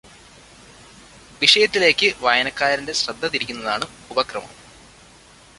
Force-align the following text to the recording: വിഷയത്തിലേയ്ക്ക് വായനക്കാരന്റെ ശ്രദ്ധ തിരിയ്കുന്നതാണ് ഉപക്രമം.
വിഷയത്തിലേയ്ക്ക് 1.41 2.15
വായനക്കാരന്റെ 2.19 2.93
ശ്രദ്ധ 2.93 3.27
തിരിയ്കുന്നതാണ് 3.27 3.85
ഉപക്രമം. 4.11 4.53